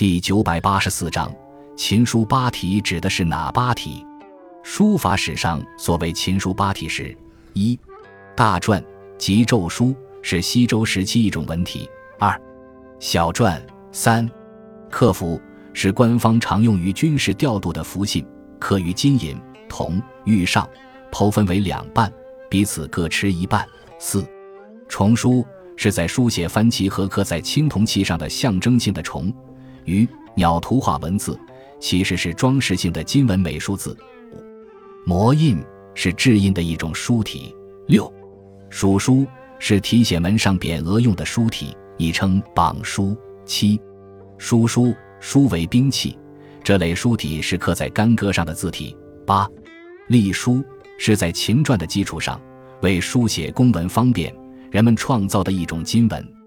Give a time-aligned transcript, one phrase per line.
[0.00, 1.30] 第九百八十四章，
[1.76, 4.02] 秦书八体指的是哪八体？
[4.62, 7.14] 书法史上所谓秦书八体是：
[7.52, 7.78] 一、
[8.34, 8.82] 大篆
[9.18, 11.86] 即咒书，是西周时期一种文体；
[12.18, 12.34] 二、
[12.98, 13.60] 小篆；
[13.92, 14.26] 三、
[14.90, 15.38] 刻符，
[15.74, 18.26] 是官方常用于军事调度的符信，
[18.58, 19.38] 刻于金银、
[19.68, 20.66] 铜、玉上，
[21.12, 22.10] 剖分为两半，
[22.48, 23.62] 彼此各持一半；
[23.98, 24.26] 四、
[24.88, 25.46] 虫书，
[25.76, 29.30] 是在书写番旗和刻在青铜器上的象征性的虫。
[29.90, 31.38] 鱼鸟图画文字
[31.80, 33.96] 其实是装饰性的金文美术字。
[34.32, 34.40] 五
[35.04, 35.58] 模印
[35.94, 37.54] 是制印的一种书体。
[37.88, 38.10] 六
[38.68, 39.26] 蜀书
[39.58, 43.16] 是题写门上匾额用的书体，亦称榜书。
[43.44, 43.80] 七
[44.38, 46.16] 书书书为兵器，
[46.62, 48.96] 这类书体是刻在干戈上的字体。
[49.26, 49.48] 八
[50.06, 50.62] 隶书
[50.98, 52.40] 是在秦篆的基础上
[52.82, 54.32] 为书写公文方便，
[54.70, 56.39] 人们创造的一种金文。